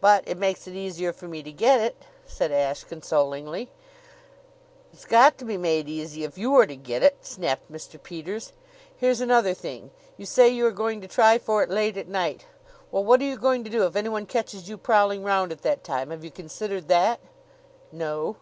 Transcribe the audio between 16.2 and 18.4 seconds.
you considered that?" "No."